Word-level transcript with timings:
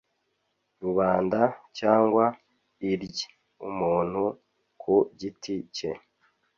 rubanda 0.83 1.39
cyangwa 1.79 2.23
iry 2.91 3.17
umuntu 3.69 4.23
ku 4.81 4.95
giti 5.19 5.55
cye 5.75 5.91